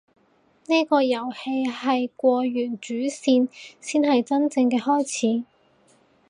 [0.65, 3.47] 呢個遊戲係過完主線
[3.79, 5.43] 先係真正嘅開始